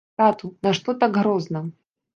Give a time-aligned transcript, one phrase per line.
[0.19, 1.65] Тату, нашто так грозна!